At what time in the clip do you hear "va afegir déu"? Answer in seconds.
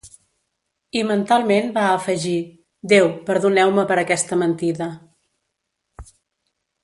1.75-3.11